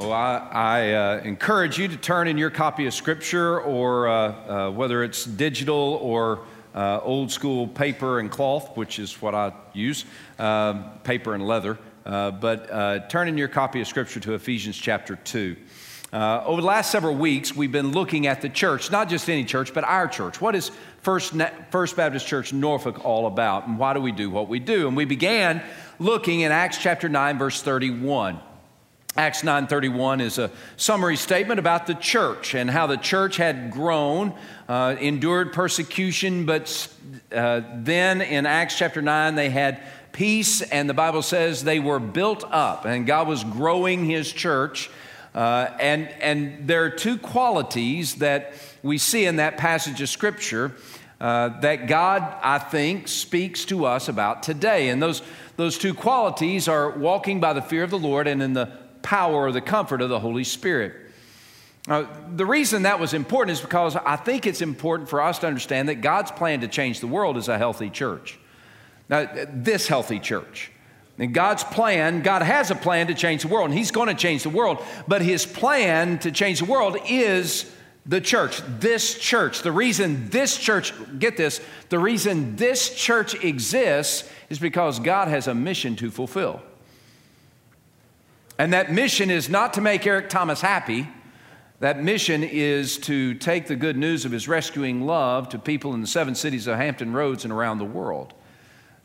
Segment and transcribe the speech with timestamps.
[0.00, 4.14] Well, I, I uh, encourage you to turn in your copy of Scripture, or uh,
[4.14, 9.52] uh, whether it's digital or uh, old school paper and cloth, which is what I
[9.74, 10.06] use,
[10.38, 11.78] um, paper and leather.
[12.06, 15.54] Uh, but uh, turn in your copy of Scripture to Ephesians chapter 2.
[16.14, 19.74] over the last several weeks, we've been looking at the church, not just any church,
[19.74, 20.40] but our church.
[20.40, 20.70] What is
[21.02, 21.34] First,
[21.70, 24.88] First Baptist Church Norfolk all about, and why do we do what we do?
[24.88, 25.62] And we began
[25.98, 28.40] looking in Acts chapter 9, verse 31.
[29.16, 34.32] Acts 9:31 is a summary statement about the church and how the church had grown,
[34.68, 36.88] uh, endured persecution, but
[37.34, 39.80] uh, then in Acts chapter 9 they had
[40.12, 44.90] peace, and the Bible says they were built up, and God was growing His church.
[45.34, 48.54] Uh, and and there are two qualities that
[48.84, 50.72] we see in that passage of Scripture
[51.20, 55.20] uh, that God, I think, speaks to us about today, and those
[55.56, 58.70] those two qualities are walking by the fear of the Lord and in the
[59.02, 60.94] power or the comfort of the Holy Spirit.
[61.88, 62.04] Uh,
[62.36, 65.88] the reason that was important is because I think it's important for us to understand
[65.88, 68.38] that God's plan to change the world is a healthy church.
[69.08, 70.70] Now, this healthy church.
[71.18, 74.14] And God's plan, God has a plan to change the world, and He's going to
[74.14, 74.82] change the world.
[75.08, 77.70] But His plan to change the world is
[78.06, 79.62] the church, this church.
[79.62, 85.46] The reason this church, get this, the reason this church exists is because God has
[85.46, 86.62] a mission to fulfill.
[88.60, 91.08] And that mission is not to make Eric Thomas happy.
[91.78, 96.02] That mission is to take the good news of his rescuing love to people in
[96.02, 98.34] the seven cities of Hampton Roads and around the world,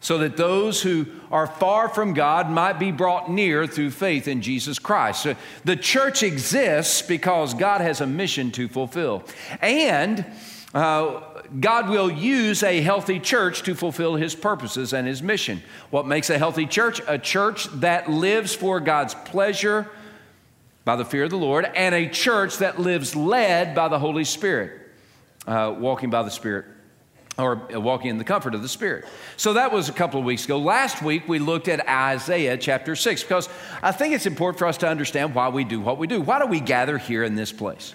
[0.01, 4.41] so that those who are far from God might be brought near through faith in
[4.41, 5.23] Jesus Christ.
[5.23, 9.23] So the church exists because God has a mission to fulfill.
[9.61, 10.25] And
[10.73, 11.21] uh,
[11.59, 15.61] God will use a healthy church to fulfill his purposes and his mission.
[15.89, 17.01] What makes a healthy church?
[17.07, 19.89] A church that lives for God's pleasure
[20.83, 24.23] by the fear of the Lord, and a church that lives led by the Holy
[24.23, 24.71] Spirit,
[25.47, 26.65] uh, walking by the Spirit
[27.37, 29.05] or walking in the comfort of the Spirit.
[29.35, 30.57] So that was a couple of weeks ago.
[30.57, 33.49] Last week we looked at Isaiah chapter 6 because
[33.81, 36.21] I think it's important for us to understand why we do what we do.
[36.21, 37.93] Why do we gather here in this place?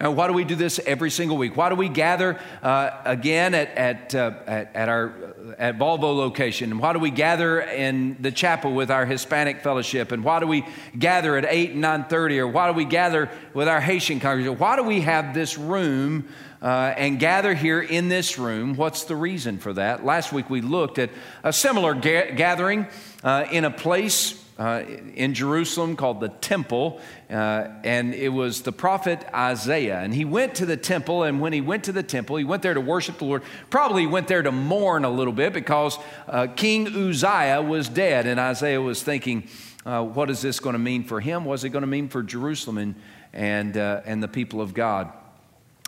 [0.00, 1.58] And why do we do this every single week?
[1.58, 5.12] Why do we gather uh, again at, at, uh, at, at, our
[5.58, 6.70] at Volvo location?
[6.70, 10.10] And why do we gather in the chapel with our Hispanic fellowship?
[10.10, 10.64] And why do we
[10.98, 12.38] gather at 8 and 9.30?
[12.38, 14.58] Or why do we gather with our Haitian congregation?
[14.58, 16.28] Why do we have this room
[16.62, 18.76] uh, and gather here in this room?
[18.76, 20.02] What's the reason for that?
[20.02, 21.10] Last week we looked at
[21.44, 22.86] a similar ga- gathering
[23.22, 24.84] uh, in a place uh,
[25.14, 27.00] in Jerusalem called the temple,
[27.30, 30.00] uh, and it was the prophet Isaiah.
[30.00, 32.62] And he went to the temple, and when he went to the temple, he went
[32.62, 33.42] there to worship the Lord.
[33.70, 38.38] Probably went there to mourn a little bit because uh, King Uzziah was dead, and
[38.38, 39.48] Isaiah was thinking,
[39.86, 41.46] uh, what is this going to mean for him?
[41.46, 42.94] What's it going to mean for Jerusalem and,
[43.32, 45.10] and, uh, and the people of God?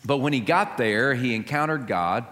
[0.02, 2.24] But when he got there, he encountered God.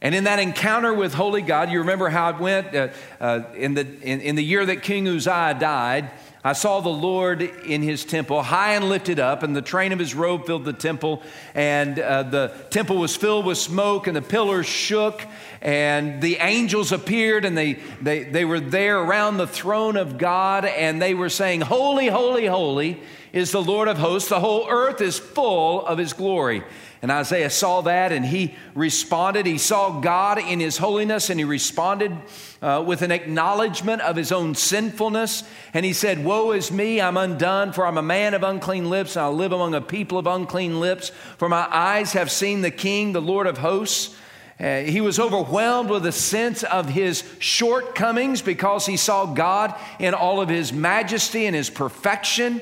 [0.00, 2.88] And in that encounter with Holy God, you remember how it went uh,
[3.20, 6.10] uh, in, the, in, in the year that King Uzziah died.
[6.44, 9.98] I saw the Lord in his temple, high and lifted up, and the train of
[9.98, 11.22] his robe filled the temple.
[11.52, 15.20] And uh, the temple was filled with smoke, and the pillars shook.
[15.60, 20.64] And the angels appeared, and they, they, they were there around the throne of God,
[20.64, 23.00] and they were saying, Holy, holy, holy
[23.32, 24.28] is the Lord of hosts.
[24.28, 26.62] The whole earth is full of his glory.
[27.00, 29.46] And Isaiah saw that and he responded.
[29.46, 32.16] He saw God in his holiness and he responded
[32.60, 35.44] uh, with an acknowledgement of his own sinfulness.
[35.72, 39.14] And he said, Woe is me, I'm undone, for I'm a man of unclean lips,
[39.14, 41.10] and I live among a people of unclean lips.
[41.36, 44.16] For my eyes have seen the King, the Lord of hosts.
[44.60, 50.14] Uh, he was overwhelmed with a sense of his shortcomings because he saw God in
[50.14, 52.60] all of his majesty and his perfection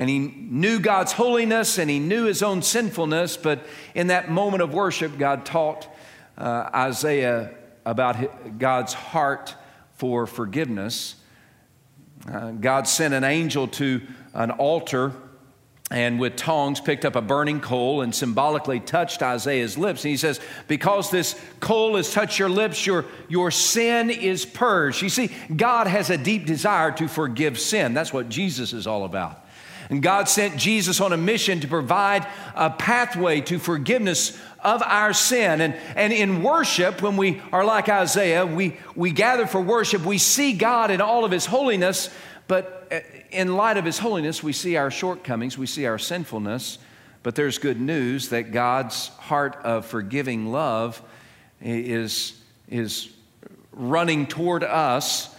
[0.00, 3.36] and he knew God's holiness and he knew his own sinfulness.
[3.36, 5.86] But in that moment of worship, God taught
[6.38, 9.54] uh, Isaiah about God's heart
[9.96, 11.16] for forgiveness.
[12.26, 14.00] Uh, God sent an angel to
[14.32, 15.12] an altar
[15.90, 20.04] and with tongs picked up a burning coal and symbolically touched Isaiah's lips.
[20.04, 20.38] And he says,
[20.68, 25.02] Because this coal has touched your lips, your, your sin is purged.
[25.02, 27.92] You see, God has a deep desire to forgive sin.
[27.92, 29.44] That's what Jesus is all about.
[29.88, 35.12] And God sent Jesus on a mission to provide a pathway to forgiveness of our
[35.12, 35.60] sin.
[35.60, 40.18] And, and in worship, when we are like Isaiah, we, we gather for worship, we
[40.18, 42.08] see God in all of his holiness,
[42.50, 42.98] but uh,
[43.30, 46.78] in light of his holiness, we see our shortcomings, we see our sinfulness.
[47.22, 51.00] But there's good news that God's heart of forgiving love
[51.62, 52.36] is,
[52.68, 53.08] is
[53.70, 55.32] running toward us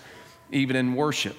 [0.52, 1.36] even in worship.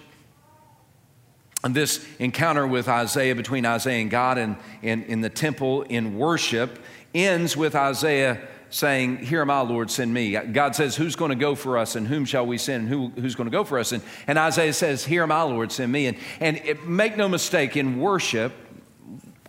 [1.64, 6.18] And this encounter with Isaiah between Isaiah and God and in, in the temple in
[6.18, 6.80] worship
[7.14, 10.32] ends with Isaiah saying, Here am I, Lord, send me.
[10.32, 13.34] God says, Who's going to go for us and whom shall we send who, who's
[13.34, 13.92] going to go for us?
[13.92, 16.06] And, and Isaiah says, Here am I, Lord, send me.
[16.06, 18.52] And, and it, make no mistake, in worship,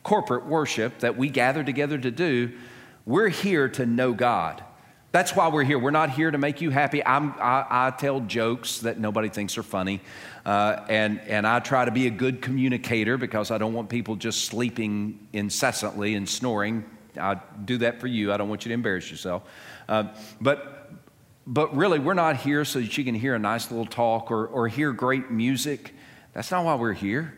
[0.03, 2.51] corporate worship that we gather together to do,
[3.05, 4.63] we're here to know God.
[5.11, 5.77] That's why we're here.
[5.77, 7.05] We're not here to make you happy.
[7.05, 7.19] I,
[7.87, 10.01] I tell jokes that nobody thinks are funny.
[10.43, 14.15] Uh, and, and I try to be a good communicator because I don't want people
[14.15, 16.83] just sleeping incessantly and snoring.
[17.17, 18.33] I do that for you.
[18.33, 19.43] I don't want you to embarrass yourself.
[19.87, 20.05] Uh,
[20.41, 20.91] but,
[21.45, 24.47] but really, we're not here so that you can hear a nice little talk or,
[24.47, 25.93] or hear great music.
[26.33, 27.33] That's not why we're here.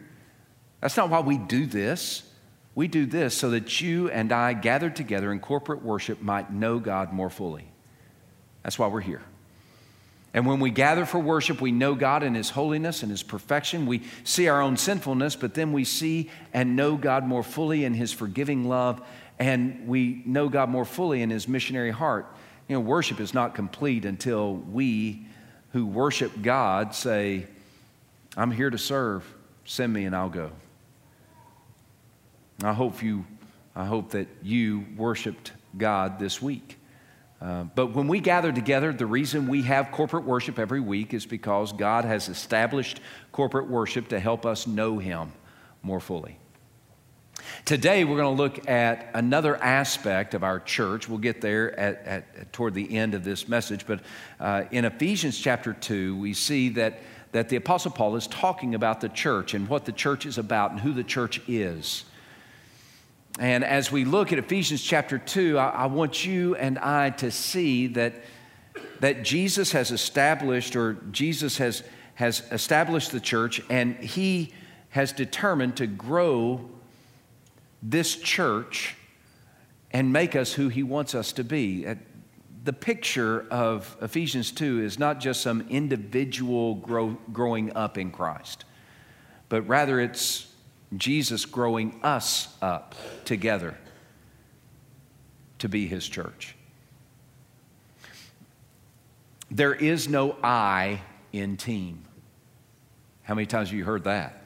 [0.81, 2.23] That's not why we do this.
[2.75, 6.77] We do this so that you and I, gathered together in corporate worship, might know
[6.79, 7.71] God more fully.
[8.63, 9.21] That's why we're here.
[10.35, 13.85] And when we gather for worship, we know God in His holiness and His perfection.
[13.85, 17.93] We see our own sinfulness, but then we see and know God more fully in
[17.93, 19.01] His forgiving love,
[19.39, 22.27] and we know God more fully in His missionary heart.
[22.67, 25.25] You know, worship is not complete until we
[25.71, 27.47] who worship God say,
[28.35, 29.23] I'm here to serve,
[29.63, 30.51] send me and I'll go.
[32.61, 33.25] I hope you,
[33.73, 36.77] I hope that you worshiped God this week.
[37.45, 41.27] Uh, but when we gather together, the reason we have corporate worship every week is
[41.27, 42.99] because God has established
[43.31, 45.31] corporate worship to help us know Him
[45.83, 46.39] more fully.
[47.63, 51.07] Today, we're going to look at another aspect of our church.
[51.07, 53.85] We'll get there at, at toward the end of this message.
[53.85, 53.99] But
[54.39, 56.99] uh, in Ephesians chapter 2, we see that,
[57.31, 60.71] that the Apostle Paul is talking about the church and what the church is about
[60.71, 62.05] and who the church is.
[63.39, 67.31] And as we look at Ephesians chapter 2, I, I, want you and I to
[67.31, 68.23] see that,
[69.01, 71.83] that Jesus has established, or Jesus has,
[72.13, 74.53] has established the church, and he
[74.89, 76.69] has determined to grow
[77.83, 78.95] this church
[79.91, 81.85] and make us who he wants us to be.
[81.85, 81.95] Uh,
[82.63, 88.63] the picture of Ephesians 2 is not just some individual grow, growing up in Christ,
[89.49, 90.47] but rather it's
[90.99, 92.95] Jesus growing us up
[93.25, 93.77] together
[95.59, 96.55] to be his church.
[99.51, 101.01] There is no I
[101.31, 102.03] in team.
[103.23, 104.43] How many times have you heard that?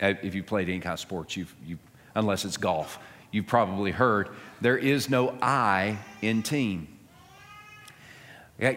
[0.00, 1.78] If you played any kind of sports, you've, you,
[2.14, 2.98] unless it's golf,
[3.30, 4.30] you've probably heard
[4.60, 6.88] there is no I in team.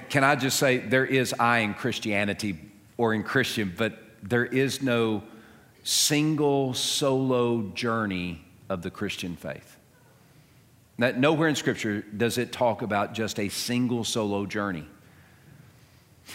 [0.09, 2.57] Can I just say there is I in Christianity
[2.97, 5.23] or in Christian, but there is no
[5.85, 9.77] single solo journey of the Christian faith.
[10.97, 14.85] Now, nowhere in Scripture does it talk about just a single solo journey.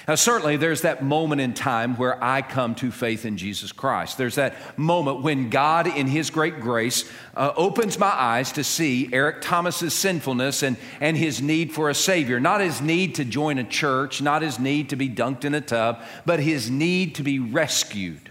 [0.07, 4.19] Now, certainly, there's that moment in time where I come to faith in Jesus Christ.
[4.19, 9.09] There's that moment when God, in His great grace, uh, opens my eyes to see
[9.13, 12.39] Eric Thomas's sinfulness and, and his need for a Savior.
[12.39, 15.61] Not his need to join a church, not his need to be dunked in a
[15.61, 18.30] tub, but his need to be rescued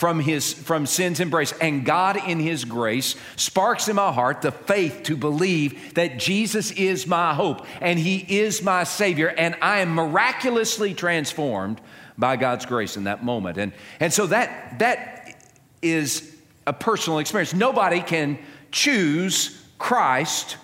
[0.00, 1.52] from, his, from sin's embrace.
[1.60, 6.70] And God, in His grace, sparks in my heart the faith to believe that Jesus
[6.70, 11.82] is my hope and He is my Savior, and I am miraculously transformed
[12.16, 13.58] by God's grace in that moment.
[13.58, 15.44] And, and so that, that
[15.82, 16.34] is
[16.66, 17.52] a personal experience.
[17.52, 18.38] Nobody can
[18.72, 20.56] choose Christ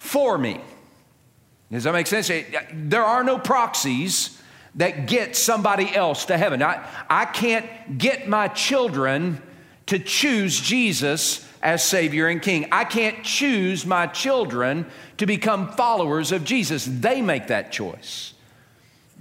[0.00, 0.60] for me.
[1.70, 2.28] Does that make sense?
[2.72, 4.39] There are no proxies
[4.76, 6.62] that get somebody else to heaven.
[6.62, 9.42] I, I can't get my children
[9.86, 12.68] to choose Jesus as Savior and King.
[12.72, 14.86] I can't choose my children
[15.18, 16.86] to become followers of Jesus.
[16.88, 18.34] They make that choice.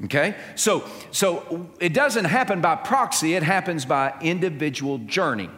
[0.05, 0.35] Okay?
[0.55, 5.49] So, so it doesn't happen by proxy, it happens by individual journey.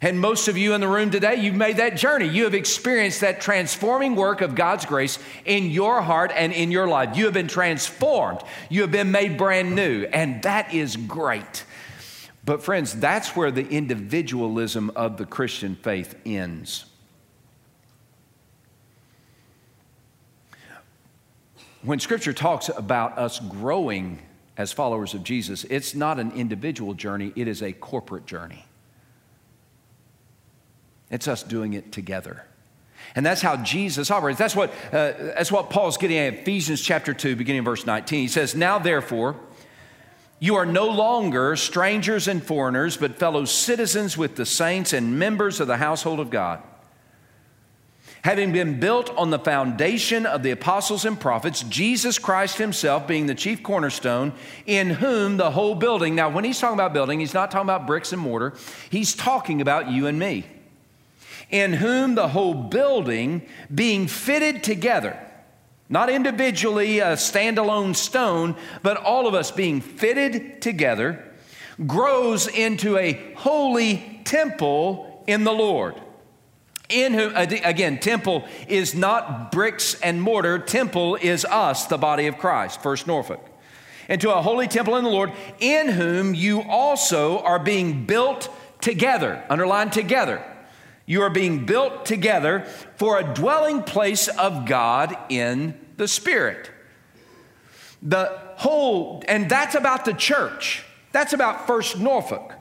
[0.00, 2.28] And most of you in the room today, you've made that journey.
[2.28, 6.86] You have experienced that transforming work of God's grace in your heart and in your
[6.86, 7.16] life.
[7.16, 8.40] You have been transformed.
[8.68, 10.04] You have been made brand new.
[10.04, 11.64] And that is great.
[12.44, 16.84] But, friends, that's where the individualism of the Christian faith ends.
[21.82, 24.20] When Scripture talks about us growing
[24.56, 28.64] as followers of Jesus, it's not an individual journey, it is a corporate journey.
[31.10, 32.44] It's us doing it together.
[33.14, 34.38] And that's how Jesus operates.
[34.38, 38.20] That's what, uh, that's what Paul's getting at Ephesians chapter 2, beginning verse 19.
[38.20, 39.36] He says, Now therefore,
[40.40, 45.60] you are no longer strangers and foreigners, but fellow citizens with the saints and members
[45.60, 46.62] of the household of God
[48.24, 53.26] having been built on the foundation of the apostles and prophets, Jesus Christ himself being
[53.26, 54.32] the chief cornerstone,
[54.64, 56.14] in whom the whole building.
[56.14, 58.54] Now, when he's talking about building, he's not talking about bricks and mortar,
[58.88, 60.46] he's talking about you and me.
[61.50, 65.18] In whom the whole building being fitted together,
[65.88, 71.24] not individually a standalone stone, but all of us being fitted together,
[71.86, 76.00] grows into a holy temple in the Lord
[76.88, 82.26] in whom, uh, again, temple is not bricks and mortar, temple is us, the body
[82.26, 83.44] of Christ, First Norfolk.
[84.08, 89.42] Into a holy temple in the Lord, in whom you also are being built together.
[89.48, 90.44] underlined together.
[91.06, 92.60] You are being built together
[92.96, 96.70] for a dwelling place of God in the Spirit.
[98.02, 100.84] The whole, and that's about the church.
[101.12, 102.54] That's about First Norfolk.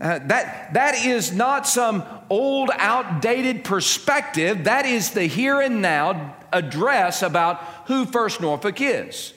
[0.00, 4.64] Uh, that, that is not some old, outdated perspective.
[4.64, 9.34] That is the here and now address about who First Norfolk is.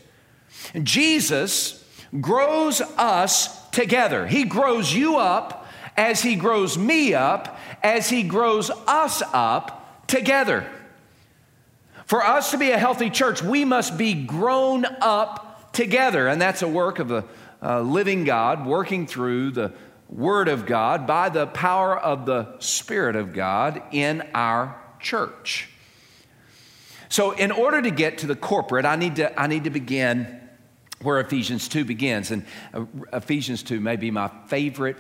[0.81, 1.83] Jesus
[2.21, 4.27] grows us together.
[4.27, 10.65] He grows you up as He grows me up, as He grows us up together.
[12.05, 16.27] For us to be a healthy church, we must be grown up together.
[16.27, 17.25] And that's a work of the
[17.61, 19.73] uh, living God working through the
[20.09, 25.69] Word of God by the power of the Spirit of God in our church.
[27.09, 30.41] So, in order to get to the corporate, I need to, I need to begin
[31.01, 32.31] where Ephesians 2 begins.
[32.31, 34.97] And uh, Ephesians 2 may be my favorite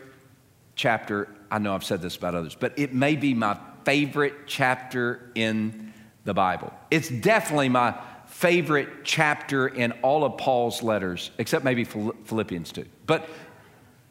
[0.75, 1.27] chapter.
[1.53, 3.55] I know I've said this about others, but it may be my
[3.85, 5.93] favorite chapter in
[6.25, 6.73] the Bible.
[6.89, 7.93] It's definitely my
[8.25, 12.85] favorite chapter in all of Paul's letters, except maybe Philippians 2.
[13.05, 13.29] But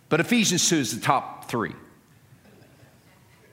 [0.09, 1.75] but Ephesians 2 is the top three,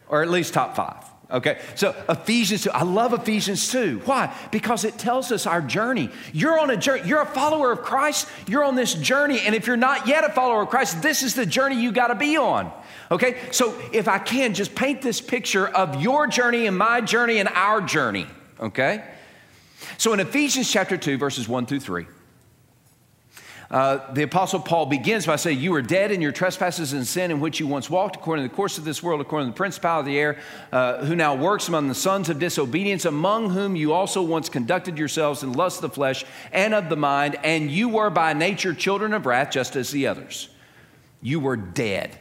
[0.08, 1.04] or at least top five.
[1.32, 4.02] Okay, so Ephesians 2, I love Ephesians 2.
[4.06, 4.36] Why?
[4.50, 6.10] Because it tells us our journey.
[6.34, 9.68] You're on a journey, you're a follower of Christ, you're on this journey, and if
[9.68, 12.36] you're not yet a follower of Christ, this is the journey you got to be
[12.36, 12.72] on.
[13.12, 17.38] Okay, so if I can just paint this picture of your journey and my journey
[17.38, 18.26] and our journey,
[18.60, 19.04] okay?
[20.00, 22.08] So in Ephesians chapter 2, verses 1 through 3,
[23.72, 27.30] uh, the Apostle Paul begins by saying, You were dead in your trespasses and sin
[27.30, 29.58] in which you once walked, according to the course of this world, according to the
[29.58, 30.38] principality of the air,
[30.72, 34.98] uh, who now works among the sons of disobedience, among whom you also once conducted
[34.98, 38.74] yourselves in lust of the flesh and of the mind, and you were by nature
[38.74, 40.50] children of wrath, just as the others.
[41.22, 42.18] You were dead.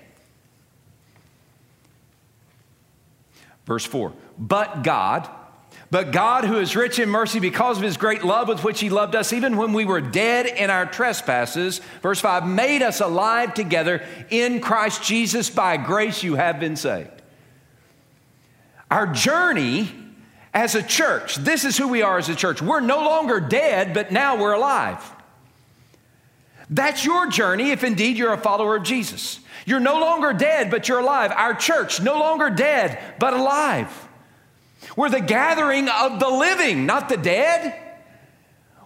[3.64, 5.30] Verse 4 But God,
[5.90, 8.90] but God, who is rich in mercy because of his great love with which he
[8.90, 13.54] loved us, even when we were dead in our trespasses, verse 5, made us alive
[13.54, 15.48] together in Christ Jesus.
[15.48, 17.10] By grace you have been saved.
[18.90, 19.90] Our journey
[20.52, 22.60] as a church, this is who we are as a church.
[22.60, 25.02] We're no longer dead, but now we're alive.
[26.68, 29.40] That's your journey if indeed you're a follower of Jesus.
[29.64, 31.32] You're no longer dead, but you're alive.
[31.32, 34.07] Our church, no longer dead, but alive.
[34.96, 37.84] We're the gathering of the living, not the dead.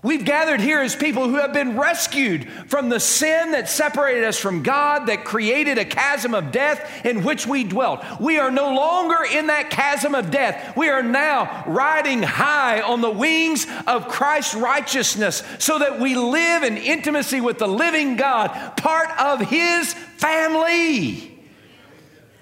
[0.04, 4.36] We've gathered here as people who have been rescued from the sin that separated us
[4.36, 8.04] from God, that created a chasm of death in which we dwelt.
[8.20, 10.76] We are no longer in that chasm of death.
[10.76, 16.64] We are now riding high on the wings of Christ's righteousness so that we live
[16.64, 21.38] in intimacy with the living God, part of His family.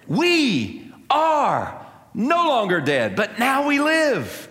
[0.08, 1.79] We are
[2.14, 4.48] no longer dead, but now we live.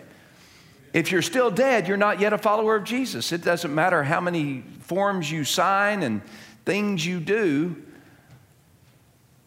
[0.93, 3.31] If you're still dead, you're not yet a follower of Jesus.
[3.31, 6.21] It doesn't matter how many forms you sign and
[6.65, 7.75] things you do,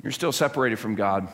[0.03, 1.29] you're still separated from God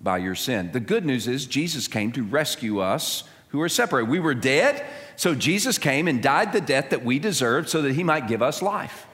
[0.00, 0.70] by your sin.
[0.72, 4.10] The good news is Jesus came to rescue us who are separated.
[4.10, 4.84] We were dead,
[5.16, 8.42] so Jesus came and died the death that we deserved so that he might give
[8.42, 9.06] us life.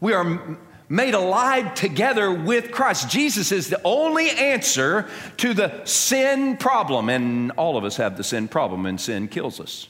[0.00, 0.58] We are
[0.90, 3.08] made alive together with Christ.
[3.08, 8.24] Jesus is the only answer to the sin problem, and all of us have the
[8.24, 9.88] sin problem, and sin kills us.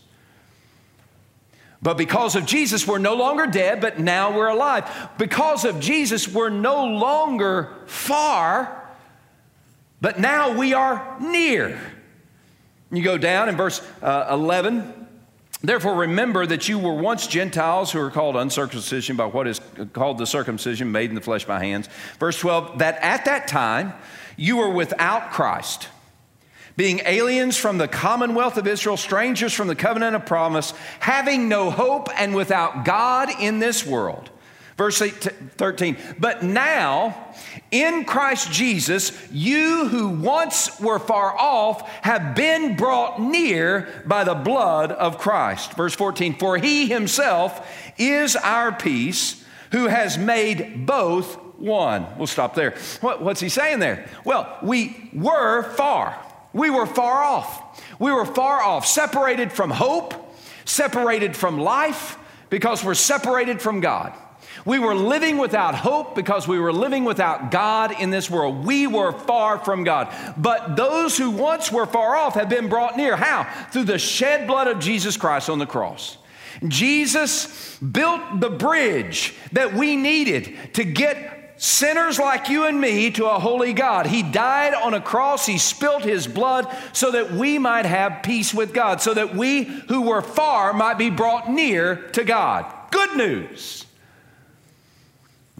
[1.82, 4.86] But because of Jesus, we're no longer dead, but now we're alive.
[5.16, 8.86] Because of Jesus, we're no longer far,
[10.02, 11.80] but now we are near.
[12.92, 14.99] You go down in verse uh, 11.
[15.62, 19.60] Therefore, remember that you were once Gentiles who are called uncircumcision by what is
[19.92, 21.88] called the circumcision made in the flesh by hands.
[22.18, 23.92] Verse 12, that at that time
[24.36, 25.88] you were without Christ,
[26.76, 31.70] being aliens from the commonwealth of Israel, strangers from the covenant of promise, having no
[31.70, 34.30] hope and without God in this world.
[34.80, 35.98] Verse 13.
[36.18, 37.34] But now,
[37.70, 44.32] in Christ Jesus, you who once were far off have been brought near by the
[44.34, 45.74] blood of Christ.
[45.74, 46.38] Verse 14.
[46.38, 52.06] For he himself is our peace, who has made both one.
[52.16, 52.74] We'll stop there.
[53.02, 54.08] What, what's he saying there?
[54.24, 56.18] Well, we were far.
[56.54, 57.84] We were far off.
[57.98, 60.14] We were far off, separated from hope,
[60.64, 62.16] separated from life,
[62.48, 64.14] because we're separated from God.
[64.64, 68.64] We were living without hope because we were living without God in this world.
[68.64, 70.14] We were far from God.
[70.36, 73.16] But those who once were far off have been brought near.
[73.16, 73.44] How?
[73.70, 76.18] Through the shed blood of Jesus Christ on the cross.
[76.66, 83.26] Jesus built the bridge that we needed to get sinners like you and me to
[83.26, 84.06] a holy God.
[84.06, 88.52] He died on a cross, He spilt His blood so that we might have peace
[88.52, 92.72] with God, so that we who were far might be brought near to God.
[92.90, 93.86] Good news.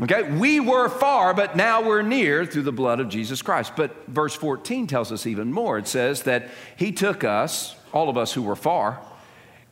[0.02, 3.72] Okay, we were far, but now we're near through the blood of Jesus Christ.
[3.76, 5.76] But verse 14 tells us even more.
[5.76, 8.98] It says that He took us, all of us who were far,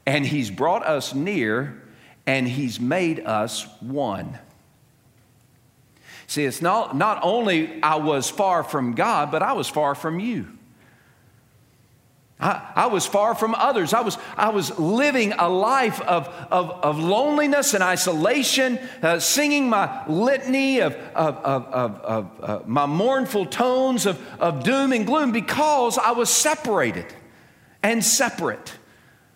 [0.04, 1.82] and He's brought us near,
[2.26, 4.38] and He's made us one.
[6.26, 10.20] See, it's not, not only I was far from God, but I was far from
[10.20, 10.57] you.
[12.40, 13.92] I, I, was far from others.
[13.92, 19.68] I was, I was living a life of, of, of loneliness and isolation, uh, singing
[19.68, 25.32] my litany of, of, of, of uh, my mournful tones of, of doom and gloom
[25.32, 27.06] because I was separated
[27.82, 28.72] and separate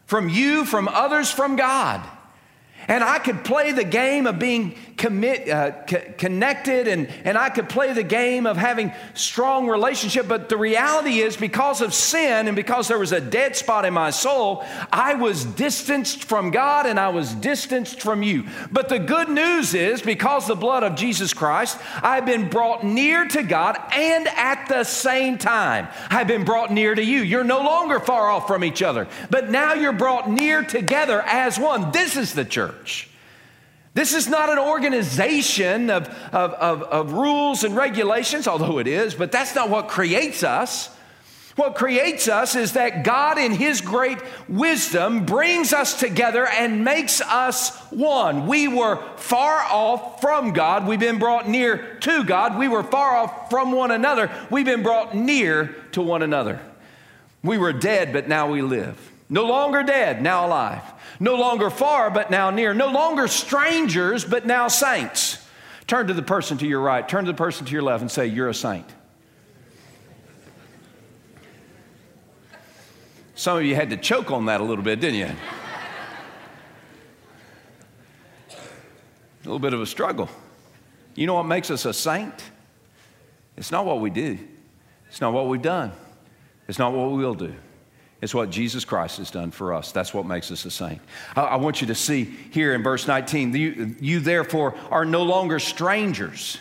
[0.06, 2.08] from you, from others, from God.
[2.86, 5.72] And I could play the game of being commit, uh,
[6.16, 10.28] connected and, and I could play the game of having strong relationship.
[10.28, 13.92] But the reality is because of sin and because there was a dead spot in
[13.92, 18.44] my soul, I was distanced from God and I was distanced from you.
[18.70, 23.26] But the good news is because the blood of Jesus Christ, I've been brought near
[23.26, 27.22] to God and at the same time, I've been brought near to you.
[27.22, 31.58] You're no longer far off from each other, but now you're brought near together as
[31.58, 31.90] one.
[31.90, 33.08] This is the church.
[33.94, 39.14] This is not an organization of, of, of, of, rules and regulations, although it is,
[39.14, 40.88] but that's not what creates us.
[41.56, 44.16] What creates us is that God, in His great
[44.48, 48.46] wisdom, brings us together and makes us one.
[48.46, 50.86] We were far off from God.
[50.86, 52.56] We've been brought near to God.
[52.56, 54.30] We were far off from one another.
[54.50, 56.58] We've been brought near to one another.
[57.42, 59.11] We were dead, but now we live.
[59.32, 60.82] No longer dead, now alive.
[61.18, 62.74] No longer far, but now near.
[62.74, 65.38] No longer strangers, but now saints.
[65.86, 68.10] Turn to the person to your right, turn to the person to your left, and
[68.10, 68.84] say, You're a saint.
[73.34, 75.30] Some of you had to choke on that a little bit, didn't you?
[78.50, 80.28] a little bit of a struggle.
[81.14, 82.34] You know what makes us a saint?
[83.56, 84.38] It's not what we do,
[85.08, 85.92] it's not what we've done,
[86.68, 87.54] it's not what we will do.
[88.22, 89.90] It's what Jesus Christ has done for us.
[89.90, 91.00] That's what makes us a saint.
[91.34, 95.24] I, I want you to see here in verse 19 you, you therefore are no
[95.24, 96.58] longer strangers,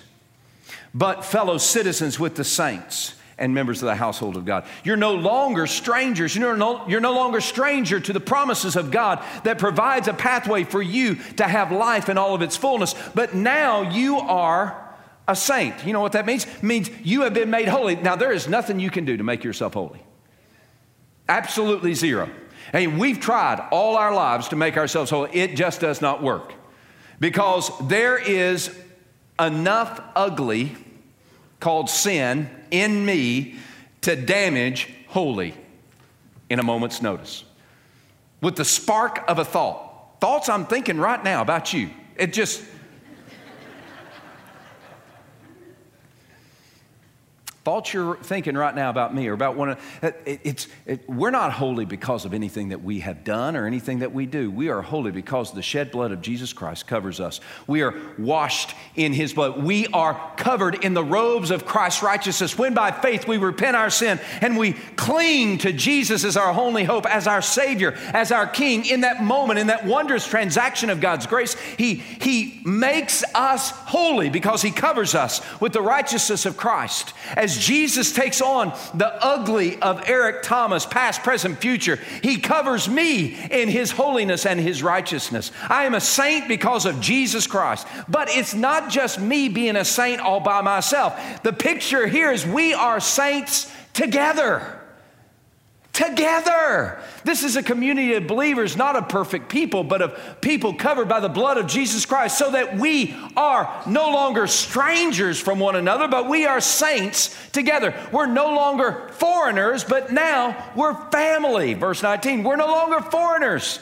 [0.94, 4.66] but fellow citizens with the saints and members of the household of God.
[4.84, 6.36] You're no longer strangers.
[6.36, 10.64] You're no, you're no longer stranger to the promises of God that provides a pathway
[10.64, 12.96] for you to have life in all of its fullness.
[13.14, 14.96] But now you are
[15.28, 15.86] a saint.
[15.86, 16.46] You know what that means?
[16.46, 17.96] It means you have been made holy.
[17.96, 20.02] Now, there is nothing you can do to make yourself holy.
[21.32, 22.30] Absolutely zero.
[22.74, 25.34] And we've tried all our lives to make ourselves holy.
[25.34, 26.54] It just does not work.
[27.22, 28.78] Because there is
[29.40, 30.76] enough ugly
[31.62, 33.56] called sin in me
[34.02, 35.54] to damage holy
[36.50, 37.46] in a moment's notice.
[38.42, 40.20] With the spark of a thought.
[40.20, 41.92] Thoughts I'm thinking right now about you.
[42.18, 42.62] It just
[47.64, 51.52] thoughts you're thinking right now about me or about one it, it's it, we're not
[51.52, 54.50] holy because of anything that we have done or anything that we do.
[54.50, 57.40] We are holy because the shed blood of jesus christ covers us.
[57.68, 59.62] We are washed in his blood.
[59.62, 63.92] We are covered in the robes of christ's righteousness when by faith we repent our
[63.92, 68.48] sin and we cling to jesus as our only hope as our savior as our
[68.48, 68.86] king.
[68.86, 74.32] In that moment in that wondrous transaction of god's grace he he makes us holy
[74.32, 77.14] because he covers us with the righteousness of christ.
[77.36, 82.88] As as Jesus takes on the ugly of Eric Thomas, past, present, future, he covers
[82.88, 85.52] me in his holiness and his righteousness.
[85.68, 87.88] I am a saint because of Jesus Christ.
[88.08, 91.44] But it's not just me being a saint all by myself.
[91.44, 94.81] The picture here is we are saints together.
[95.94, 97.00] Together.
[97.24, 101.20] This is a community of believers, not of perfect people, but of people covered by
[101.20, 106.08] the blood of Jesus Christ, so that we are no longer strangers from one another,
[106.08, 107.94] but we are saints together.
[108.12, 111.74] We're no longer foreigners, but now we're family.
[111.74, 113.80] Verse 19, we're no longer foreigners.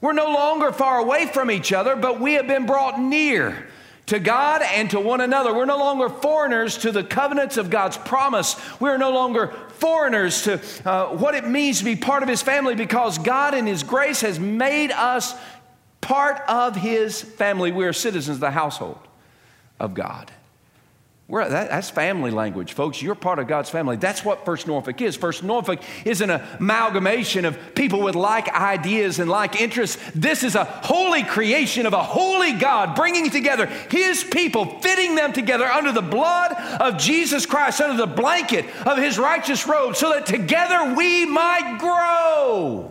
[0.00, 3.66] We're no longer far away from each other, but we have been brought near
[4.10, 5.54] to God and to one another.
[5.54, 8.56] We're no longer foreigners to the covenants of God's promise.
[8.80, 12.74] We're no longer foreigners to uh, what it means to be part of His family
[12.74, 15.36] because God, in His grace, has made us
[16.00, 17.70] part of His family.
[17.70, 18.98] We are citizens of the household
[19.78, 20.32] of God.
[21.30, 23.00] We're, that, that's family language, folks.
[23.00, 23.94] You're part of God's family.
[23.94, 25.14] That's what First Norfolk is.
[25.14, 29.96] First Norfolk is an amalgamation of people with like ideas and like interests.
[30.12, 35.32] This is a holy creation of a holy God bringing together His people, fitting them
[35.32, 40.10] together under the blood of Jesus Christ, under the blanket of His righteous robe, so
[40.10, 42.90] that together we might grow.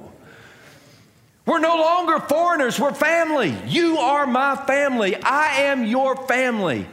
[1.46, 3.54] We're no longer foreigners, we're family.
[3.68, 5.18] You are my family.
[5.18, 6.84] I am your family.
[6.84, 6.88] Do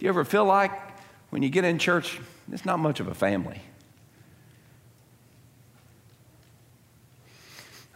[0.00, 0.87] you ever feel like
[1.30, 3.60] when you get in church, it's not much of a family.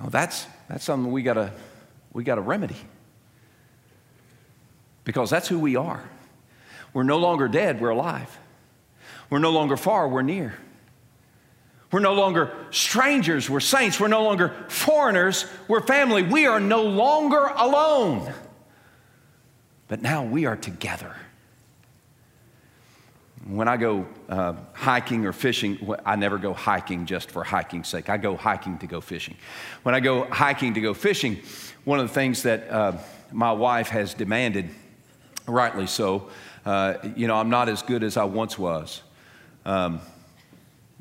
[0.00, 1.52] Oh, that's, that's something we gotta,
[2.12, 2.76] we gotta remedy.
[5.04, 6.02] Because that's who we are.
[6.92, 8.38] We're no longer dead, we're alive.
[9.30, 10.54] We're no longer far, we're near.
[11.90, 14.00] We're no longer strangers, we're saints.
[14.00, 16.22] We're no longer foreigners, we're family.
[16.22, 18.32] We are no longer alone.
[19.88, 21.14] But now we are together.
[23.46, 28.08] When I go uh, hiking or fishing, I never go hiking just for hiking's sake.
[28.08, 29.36] I go hiking to go fishing.
[29.82, 31.40] When I go hiking to go fishing,
[31.84, 32.98] one of the things that uh,
[33.32, 34.70] my wife has demanded,
[35.46, 36.30] rightly so,
[36.64, 39.02] uh, you know, I'm not as good as I once was.
[39.64, 40.00] Um,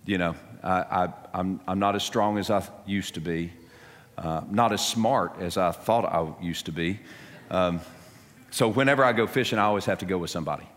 [0.06, 3.54] you know, I, am I'm, I'm not as strong as I used to be,
[4.18, 7.00] uh, not as smart as I thought I used to be.
[7.52, 7.82] Um,
[8.50, 10.68] so whenever I go fishing, I always have to go with somebody.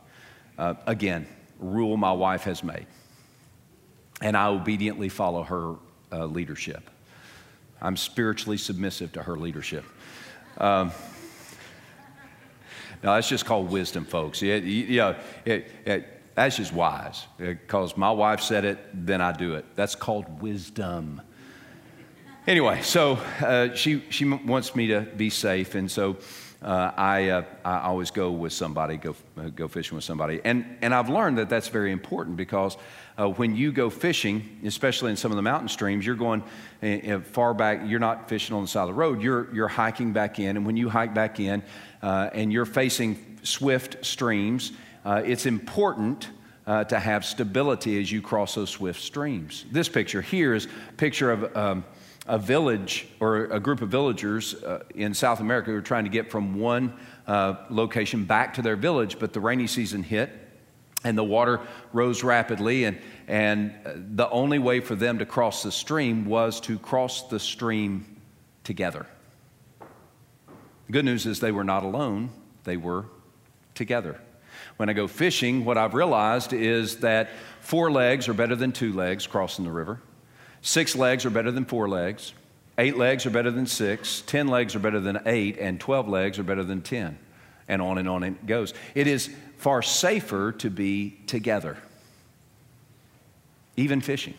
[0.58, 1.26] Uh, again,
[1.64, 2.86] rule my wife has made.
[4.20, 5.74] And I obediently follow her
[6.12, 6.90] uh, leadership.
[7.80, 9.84] I'm spiritually submissive to her leadership.
[10.58, 10.92] Um,
[13.02, 14.42] now, that's just called wisdom, folks.
[14.42, 17.26] It, you know, it, it, that's just wise.
[17.36, 19.66] Because my wife said it, then I do it.
[19.74, 21.20] That's called wisdom.
[22.46, 25.74] Anyway, so uh, she, she wants me to be safe.
[25.74, 26.16] And so
[26.64, 30.40] uh, I, uh, I always go with somebody, go, uh, go fishing with somebody.
[30.44, 32.78] And, and I've learned that that's very important because
[33.18, 36.42] uh, when you go fishing, especially in some of the mountain streams, you're going
[36.82, 39.68] uh, uh, far back, you're not fishing on the side of the road, you're, you're
[39.68, 40.56] hiking back in.
[40.56, 41.62] And when you hike back in
[42.00, 44.72] and you're facing swift streams,
[45.04, 46.30] it's important
[46.66, 49.66] to have stability as you cross those swift streams.
[49.70, 51.54] This picture here is a picture of.
[51.54, 51.84] Um,
[52.26, 56.10] a village or a group of villagers uh, in South America who were trying to
[56.10, 56.94] get from one
[57.26, 60.30] uh, location back to their village, but the rainy season hit
[61.04, 61.60] and the water
[61.92, 66.60] rose rapidly, and, and uh, the only way for them to cross the stream was
[66.60, 68.06] to cross the stream
[68.64, 69.06] together.
[70.86, 72.30] The good news is they were not alone,
[72.64, 73.04] they were
[73.74, 74.18] together.
[74.76, 78.92] When I go fishing, what I've realized is that four legs are better than two
[78.92, 80.00] legs crossing the river.
[80.64, 82.32] Six legs are better than four legs.
[82.78, 84.22] Eight legs are better than six.
[84.22, 85.58] Ten legs are better than eight.
[85.58, 87.18] And 12 legs are better than 10.
[87.68, 88.72] And on and on it goes.
[88.94, 91.76] It is far safer to be together,
[93.76, 94.32] even fishing.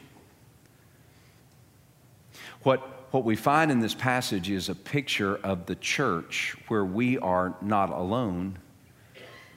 [2.63, 2.79] What,
[3.11, 7.55] what we find in this passage is a picture of the church where we are
[7.61, 8.57] not alone,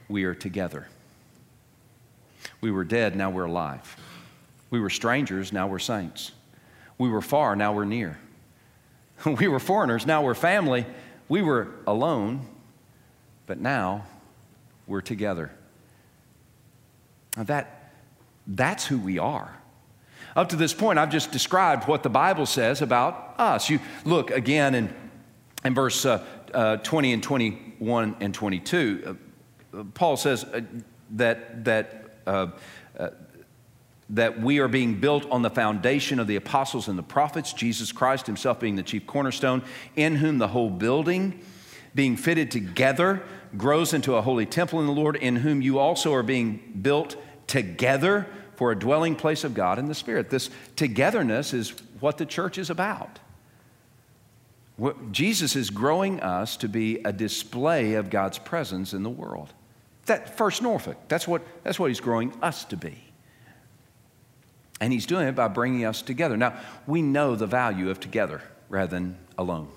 [0.07, 0.87] we are together.
[2.61, 3.97] We were dead, now we're alive.
[4.69, 6.33] We were strangers, now we're saints.
[6.99, 8.19] We were far, now we're near.
[9.25, 10.87] We were foreigners, now we're family.
[11.29, 12.47] We were alone,
[13.47, 14.07] but now
[14.87, 15.51] we're together.
[17.37, 17.93] Now that,
[18.47, 19.59] that's who we are.
[20.37, 23.69] Up to this point, I've just described what the Bible says about us.
[23.69, 24.95] You look again in,
[25.65, 29.19] in verse uh, uh, 20 and 21 and 22.
[29.75, 30.61] Uh, Paul says uh,
[31.11, 32.49] that, that uh,
[32.99, 33.11] uh,
[34.11, 37.93] that we are being built on the foundation of the apostles and the prophets, Jesus
[37.93, 39.63] Christ himself being the chief cornerstone,
[39.97, 41.41] in whom the whole building,
[41.95, 43.23] being fitted together,
[43.57, 47.17] grows into a holy temple in the Lord, in whom you also are being built
[47.47, 50.31] together for a dwelling place of God in the Spirit.
[50.31, 53.19] This togetherness is what the church is about.
[55.11, 59.53] Jesus is growing us to be a display of God's presence in the world.
[60.07, 63.08] That First Norfolk, that's what, that's what he's growing us to be.
[64.81, 66.37] And He's doing it by bringing us together.
[66.37, 69.69] Now, we know the value of together rather than alone.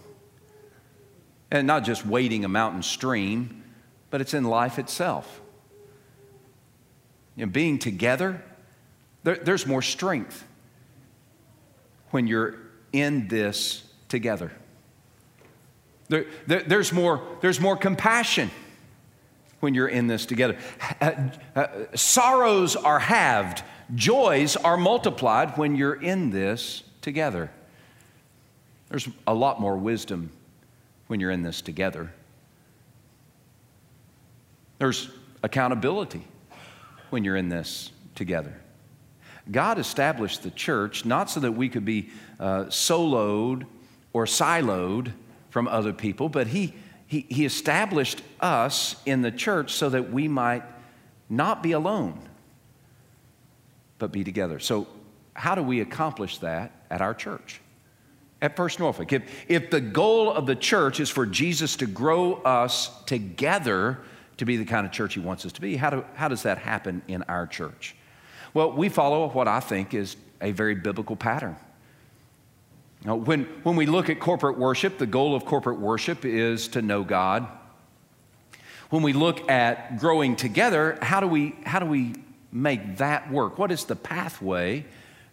[1.50, 3.64] And not just wading a mountain stream,
[4.10, 5.42] but it's in life itself.
[7.36, 8.44] You know, being together,
[9.24, 10.46] there, there's more strength
[12.12, 12.56] when you're
[12.94, 14.52] in this together.
[16.10, 18.52] There, there, there's, more, there's more compassion
[19.62, 20.58] when you're in this together.
[21.00, 23.64] Uh, uh, sorrows are halved,
[23.96, 27.52] joys are multiplied when you're in this together.
[28.90, 30.32] There's a lot more wisdom
[31.08, 32.12] when you're in this together.
[34.80, 35.10] There's
[35.44, 36.26] accountability
[37.10, 38.56] when you're in this together.
[39.50, 43.66] God established the church not so that we could be uh, soloed
[44.14, 45.12] or siloed
[45.50, 46.74] from other people, but he,
[47.08, 50.64] he, he established us in the church so that we might
[51.30, 52.20] not be alone,
[54.02, 54.60] but be together.
[54.60, 54.88] So,
[55.34, 57.62] how do we accomplish that at our church?
[58.42, 59.14] At First Norfolk.
[59.14, 64.00] If, if the goal of the church is for Jesus to grow us together
[64.38, 66.44] to be the kind of church he wants us to be, how, do, how does
[66.44, 67.96] that happen in our church?
[68.56, 71.56] Well, we follow what I think is a very biblical pattern.
[73.06, 76.82] Now, when, when we look at corporate worship, the goal of corporate worship is to
[76.82, 77.48] know God.
[78.90, 82.16] When we look at growing together, how do we, how do we
[82.52, 83.58] make that work?
[83.58, 84.86] What is the pathway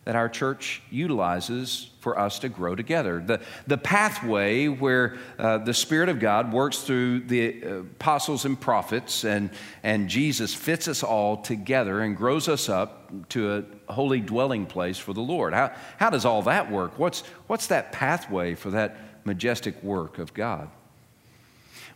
[0.08, 3.22] that our church utilizes for us to grow together.
[3.26, 8.58] The, the pathway where uh, the Spirit of God works through the uh, apostles and
[8.58, 9.50] prophets, and,
[9.82, 14.96] and Jesus fits us all together and grows us up to a holy dwelling place
[14.96, 15.52] for the Lord.
[15.52, 16.98] How, how does all that work?
[16.98, 20.70] What's, what's that pathway for that majestic work of God?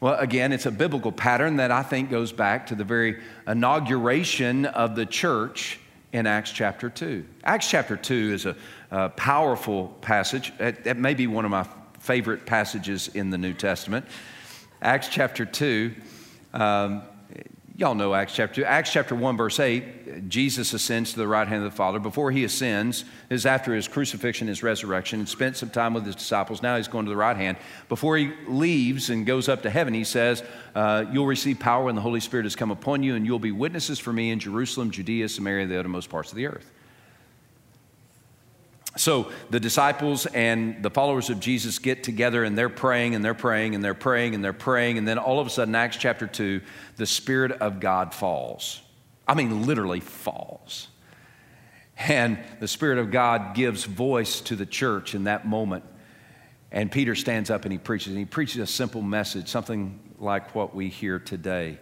[0.02, 4.66] Well, again, it's a biblical pattern that I think goes back to the very inauguration
[4.66, 5.78] of the church
[6.12, 7.24] in Acts chapter 2.
[7.44, 8.56] Acts chapter 2 is a,
[8.90, 10.52] a powerful passage.
[10.58, 11.68] It, it, may be one of my
[12.00, 14.04] favorite passages in the New Testament.
[14.82, 15.94] Acts chapter 2,
[16.52, 17.02] um,
[17.76, 18.64] y'all know Acts chapter 2.
[18.64, 21.98] Acts chapter 1, verse 8, Jesus ascends to the right hand of the Father.
[21.98, 26.16] Before he ascends, is after his crucifixion, his resurrection, and spent some time with his
[26.16, 26.62] disciples.
[26.62, 27.56] Now he's going to the right hand.
[27.88, 30.42] Before he leaves and goes up to heaven, he says,
[30.74, 33.52] uh, You'll receive power when the Holy Spirit has come upon you, and you'll be
[33.52, 36.70] witnesses for me in Jerusalem, Judea, Samaria, the uttermost parts of the earth.
[38.96, 43.32] So the disciples and the followers of Jesus get together and they're praying and they're
[43.32, 44.98] praying and they're praying and they're praying.
[44.98, 46.60] And then all of a sudden, Acts chapter 2,
[46.96, 48.82] the Spirit of God falls.
[49.26, 50.88] I mean, literally falls.
[51.96, 55.84] And the Spirit of God gives voice to the church in that moment.
[56.70, 58.08] And Peter stands up and he preaches.
[58.08, 61.78] And he preaches a simple message, something like what we hear today.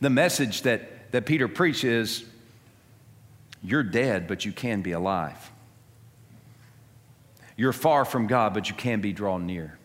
[0.00, 2.24] The message that, that Peter preaches is
[3.64, 5.50] you're dead, but you can be alive.
[7.56, 9.78] You're far from God, but you can be drawn near.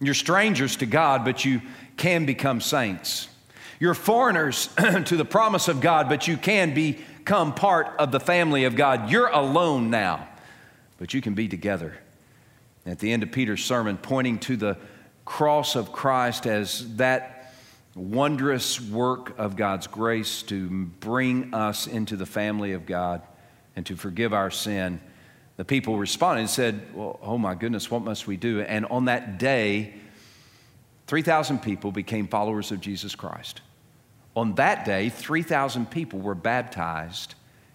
[0.00, 1.62] You're strangers to God, but you
[1.96, 3.28] can become saints.
[3.80, 4.68] You're foreigners
[5.06, 9.10] to the promise of God, but you can become part of the family of God.
[9.10, 10.28] You're alone now,
[10.98, 11.96] but you can be together.
[12.86, 14.76] At the end of Peter's sermon, pointing to the
[15.24, 17.54] cross of Christ as that
[17.94, 23.22] wondrous work of God's grace to bring us into the family of God
[23.76, 25.00] and to forgive our sin
[25.56, 28.60] the people responded and said, well, Oh my goodness, what must we do?
[28.60, 29.94] And on that day,
[31.06, 33.60] 3,000 people became followers of Jesus Christ.
[34.36, 37.34] On that day, 3,000 people were baptized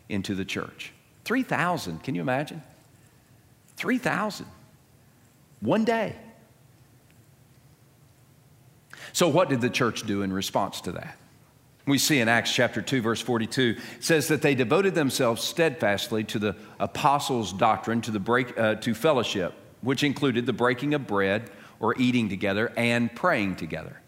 [0.09, 0.91] into the church.
[1.23, 2.61] 3,000, can you imagine?
[3.77, 4.45] 3,000.
[5.61, 6.15] One day.
[9.13, 11.18] So, what did the church do in response to that?
[11.85, 16.23] We see in Acts chapter 2, verse 42, it says that they devoted themselves steadfastly
[16.25, 21.07] to the apostles' doctrine, to, the break, uh, to fellowship, which included the breaking of
[21.07, 23.99] bread or eating together and praying together.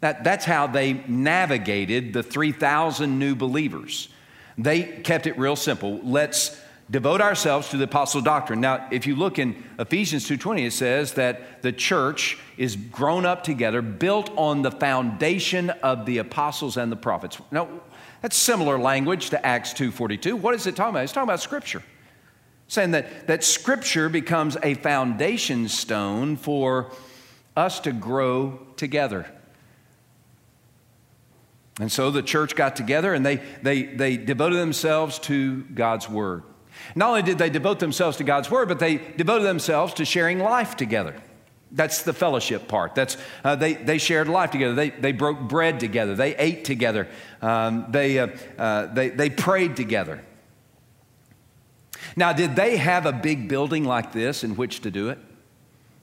[0.00, 4.08] That, that's how they navigated the 3,000 new believers.
[4.56, 6.00] They kept it real simple.
[6.02, 8.60] Let's devote ourselves to the apostle doctrine.
[8.60, 13.44] Now, if you look in Ephesians 2:20 it says that the church is grown up
[13.44, 17.38] together, built on the foundation of the apostles and the prophets.
[17.50, 17.68] Now,
[18.22, 20.36] that's similar language to Acts 2:42.
[20.36, 21.04] What is it talking about?
[21.04, 21.82] It's talking about scripture.
[22.66, 26.92] Saying that, that scripture becomes a foundation stone for
[27.56, 29.26] us to grow together.
[31.80, 36.42] And so the church got together and they, they, they devoted themselves to God's word.
[36.94, 40.38] Not only did they devote themselves to God's word, but they devoted themselves to sharing
[40.38, 41.14] life together.
[41.72, 42.94] That's the fellowship part.
[42.94, 44.74] That's, uh, they, they shared life together.
[44.74, 46.14] They, they broke bread together.
[46.16, 47.06] They ate together.
[47.40, 48.28] Um, they, uh,
[48.58, 50.24] uh, they, they prayed together.
[52.16, 55.18] Now, did they have a big building like this in which to do it?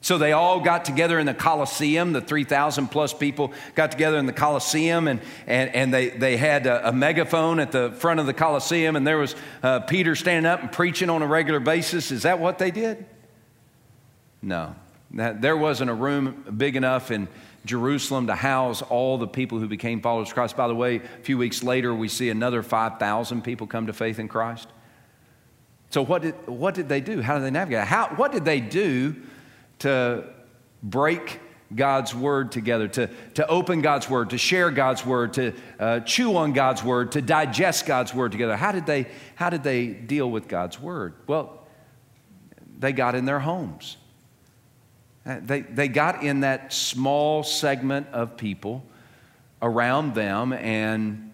[0.02, 2.14] So they all got together in the Colosseum.
[2.14, 6.68] The 3,000 plus people got together in the Colosseum, and, and, and they, they had
[6.68, 10.50] a, a megaphone at the front of the Colosseum, and there was uh, Peter standing
[10.50, 12.12] up and preaching on a regular basis.
[12.12, 13.06] Is that what they did?
[14.42, 14.76] No.
[15.12, 17.28] That, there wasn't a room big enough in
[17.66, 20.56] Jerusalem to house all the people who became followers of Christ.
[20.56, 24.20] By the way, a few weeks later, we see another 5,000 people come to faith
[24.20, 24.68] in Christ.
[25.90, 27.22] So, what did, what did they do?
[27.22, 27.86] How did they navigate?
[27.86, 29.16] How, what did they do
[29.80, 30.24] to
[30.84, 31.40] break
[31.74, 36.38] God's word together, to, to open God's word, to share God's word, to uh, chew
[36.38, 38.56] on God's word, to digest God's word together.
[38.56, 41.13] How did, they, how did they deal with God's word?
[41.28, 41.68] Well,
[42.80, 43.98] they got in their homes.
[45.26, 48.86] Uh, they, they got in that small segment of people
[49.62, 51.34] around them and,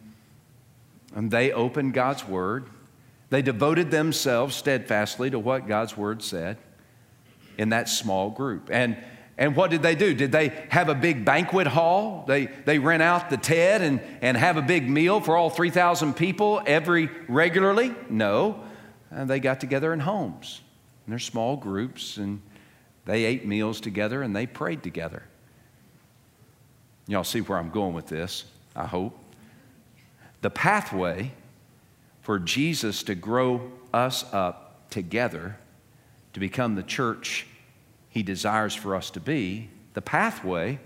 [1.16, 2.66] and they opened God's word.
[3.30, 6.58] They devoted themselves steadfastly to what God's word said
[7.58, 8.70] in that small group.
[8.72, 8.98] And,
[9.38, 10.14] and what did they do?
[10.14, 12.26] Did they have a big banquet hall?
[12.28, 16.14] They, they rent out the TED and, and have a big meal for all 3,000
[16.14, 17.94] people every regularly?
[18.10, 18.64] No.
[19.12, 20.62] And they got together in homes,
[21.06, 22.42] in their small groups, and
[23.06, 25.24] they ate meals together and they prayed together.
[27.08, 29.18] Y'all see where I'm going with this, I hope.
[30.42, 31.32] The pathway
[32.22, 35.58] for Jesus to grow us up together
[36.34, 37.48] to become the church
[38.10, 40.80] He desires for us to be, the pathway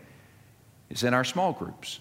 [0.89, 1.99] is in our small groups.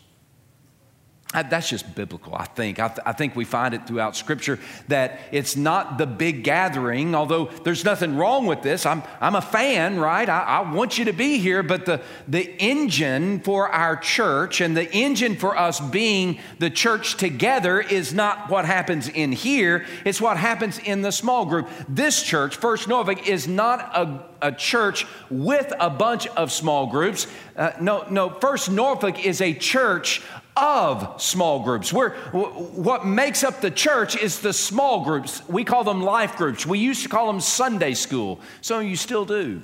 [1.42, 2.78] That's just biblical, I think.
[2.78, 7.14] I, th- I, think we find it throughout Scripture that it's not the big gathering,
[7.14, 8.86] although there's nothing wrong with this.
[8.86, 10.28] I'm, I'm a fan, right?
[10.28, 14.76] I, I want you to be here, but the, the engine for our church and
[14.76, 20.20] the engine for us being the church together is not what happens in here, it's
[20.20, 21.68] what happens in the small group.
[21.88, 27.26] This church, First Norfolk, is not a, a church with a bunch of small groups.
[27.56, 30.22] Uh, no, no, First Norfolk is a church
[30.56, 31.92] of small groups.
[31.92, 35.46] We're, what makes up the church is the small groups.
[35.48, 36.66] We call them life groups.
[36.66, 38.40] We used to call them Sunday school.
[38.62, 39.62] Some of you still do.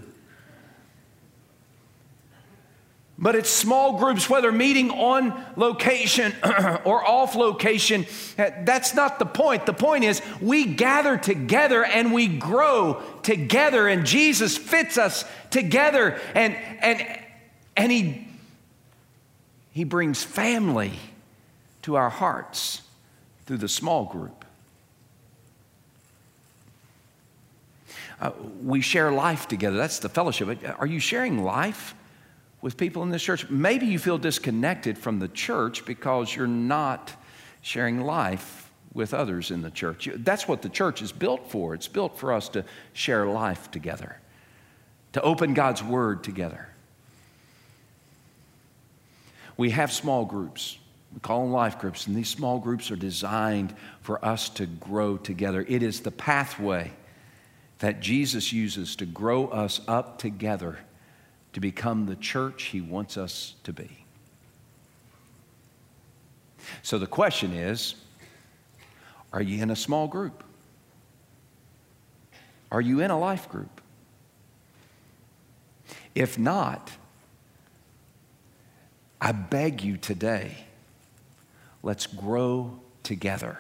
[3.19, 6.35] But it's small groups, whether meeting on location
[6.85, 8.05] or off location.
[8.37, 9.65] Eh, that's not the point.
[9.65, 16.19] The point is we gather together and we grow together, and Jesus fits us together,
[16.35, 17.21] and, and,
[17.77, 18.32] and He
[19.73, 20.93] he brings family
[21.83, 22.83] to our hearts
[23.47, 24.45] through the small group.
[28.21, 28.31] Uh,
[28.63, 29.77] we share life together.
[29.77, 30.59] That's the fellowship.
[30.79, 31.95] Are you sharing life
[32.61, 33.51] with people in this church?
[33.51, 37.13] Maybe you feel disconnected from the church because you're not
[37.63, 40.09] sharing life with others in the church.
[40.15, 41.75] That's what the church is built for.
[41.75, 44.17] It's built for us to share life together,
[45.15, 46.69] to open God's word together.
[49.57, 50.79] We have small groups.
[51.13, 55.17] We call them life groups, and these small groups are designed for us to grow
[55.17, 55.65] together.
[55.69, 56.93] It is the pathway
[57.81, 60.79] that Jesus uses to grow us up together
[61.53, 64.05] to become the church he wants us to be.
[66.83, 67.97] So the question is
[69.33, 70.45] are you in a small group?
[72.71, 73.81] Are you in a life group?
[76.15, 76.91] If not,
[79.25, 80.57] I beg you today,
[81.81, 83.57] let's grow together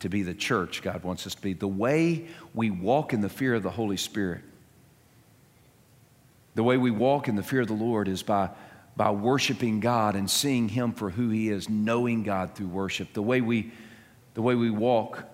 [0.00, 1.54] to be the church God wants us to be.
[1.54, 4.42] The way we walk in the fear of the Holy Spirit,
[6.54, 8.50] the way we walk in the fear of the Lord is by,
[8.94, 13.14] by worshiping God and seeing Him for who He is, knowing God through worship.
[13.14, 13.72] The way we,
[14.34, 15.24] the way we walk,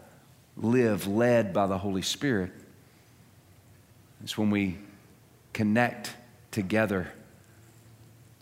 [0.57, 2.53] live, led by the Holy Spirit,
[4.23, 4.79] is when we
[5.53, 6.15] connect
[6.53, 7.13] together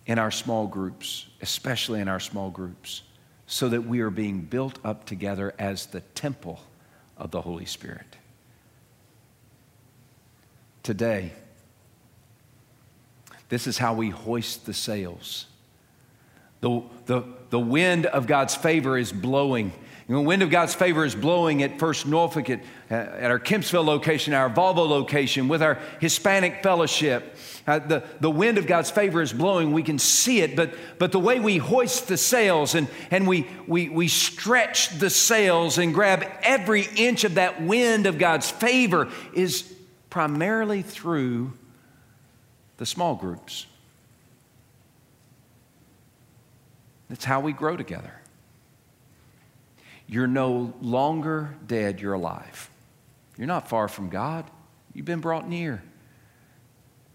[0.06, 3.02] in our small groups, especially in our small groups,
[3.46, 6.60] so that we are being built up together as the temple
[7.16, 8.16] of the Holy Spirit.
[10.82, 11.32] Today,
[13.48, 15.46] this is how we hoist the sails.
[16.66, 19.72] The, the, the wind of God's favor is blowing.
[20.09, 23.85] Know, the wind of God's favor is blowing at First Norfolk, at, at our Kempsville
[23.85, 27.37] location, our Volvo location, with our Hispanic fellowship.
[27.68, 29.70] Uh, the, the wind of God's favor is blowing.
[29.70, 33.47] We can see it, but, but the way we hoist the sails and, and we,
[33.68, 39.09] we, we stretch the sails and grab every inch of that wind of God's favor
[39.34, 39.72] is
[40.11, 41.53] primarily through
[42.78, 43.66] the small groups.
[47.09, 48.12] That's how we grow together.
[50.09, 52.70] You're no longer dead, you're alive.
[53.36, 54.44] You're not far from God.
[54.94, 55.82] You've been brought near.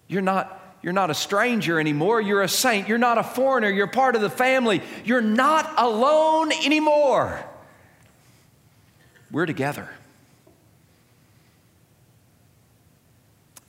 [0.07, 2.21] You're not, you're not a stranger anymore.
[2.21, 2.87] You're a saint.
[2.87, 3.69] You're not a foreigner.
[3.69, 4.81] You're part of the family.
[5.03, 7.43] You're not alone anymore.
[9.31, 9.89] We're together.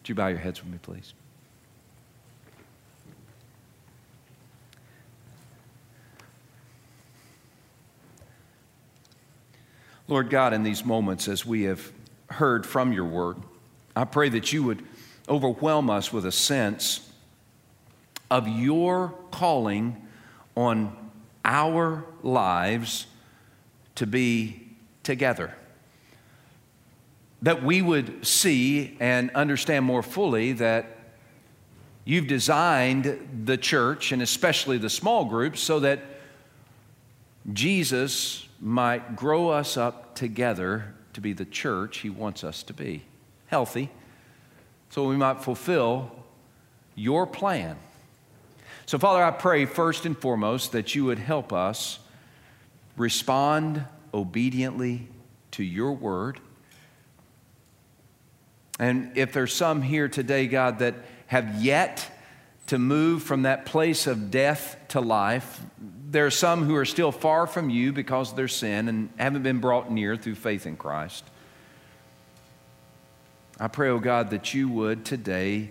[0.01, 1.15] Would you bow your heads with me, please?
[10.09, 11.93] Lord God, in these moments as we have
[12.29, 13.37] heard from your word,
[13.95, 14.83] I pray that you would
[15.29, 17.09] overwhelm us with a sense
[18.31, 20.09] of your calling
[20.57, 20.97] on
[21.45, 23.07] our lives
[23.95, 24.69] to be
[25.03, 25.55] together.
[27.43, 30.99] That we would see and understand more fully that
[32.05, 36.01] you've designed the church and especially the small groups so that
[37.53, 43.03] Jesus might grow us up together to be the church he wants us to be
[43.47, 43.91] healthy,
[44.89, 46.13] so we might fulfill
[46.95, 47.77] your plan.
[48.87, 51.99] So, Father, I pray first and foremost that you would help us
[52.97, 53.85] respond
[54.15, 55.09] obediently
[55.53, 56.39] to your word.
[58.79, 60.95] And if there's some here today, God, that
[61.27, 62.11] have yet
[62.69, 65.61] to move from that place of death to life,
[66.13, 69.43] there are some who are still far from you because of their sin and haven't
[69.43, 71.25] been brought near through faith in Christ.
[73.59, 75.71] I pray, oh God, that you would today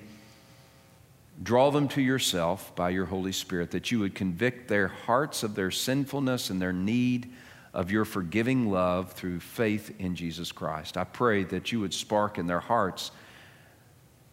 [1.44, 5.54] draw them to yourself by your Holy Spirit, that you would convict their hearts of
[5.54, 7.32] their sinfulness and their need
[7.72, 10.98] of your forgiving love through faith in Jesus Christ.
[10.98, 13.12] I pray that you would spark in their hearts,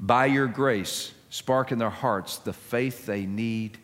[0.00, 3.78] by your grace, spark in their hearts the faith they need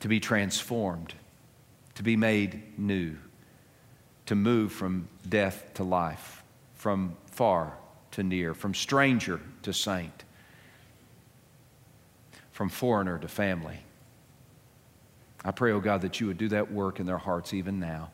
[0.00, 1.14] to be transformed,
[1.94, 3.16] to be made new,
[4.26, 6.42] to move from death to life,
[6.74, 7.74] from far
[8.12, 10.24] to near, from stranger to saint,
[12.52, 13.78] from foreigner to family.
[15.44, 18.10] I pray, oh God, that you would do that work in their hearts even now.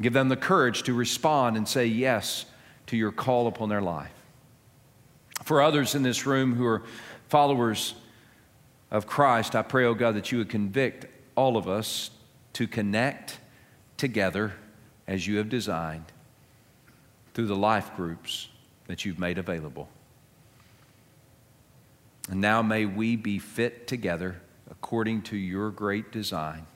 [0.00, 2.46] Give them the courage to respond and say yes
[2.86, 4.12] to your call upon their life.
[5.42, 6.82] For others in this room who are
[7.28, 7.94] followers
[8.90, 12.10] of Christ, I pray, oh God, that you would convict all of us
[12.54, 13.38] to connect
[13.96, 14.54] together
[15.06, 16.06] as you have designed
[17.34, 18.48] through the life groups
[18.86, 19.88] that you've made available.
[22.30, 26.66] And now may we be fit together according to your great design,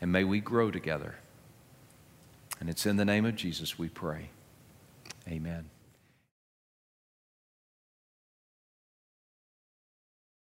[0.00, 1.16] and may we grow together.
[2.58, 4.30] And it's in the name of Jesus we pray.
[5.28, 5.70] Amen.